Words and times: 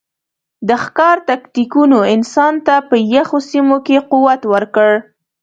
د 0.67 0.69
ښکار 0.83 1.17
تکتیکونو 1.29 1.97
انسان 2.15 2.53
ته 2.65 2.75
په 2.89 2.95
یخو 3.15 3.37
سیمو 3.49 3.77
کې 3.85 3.97
قوت 4.11 4.41
ورکړ. 4.53 4.91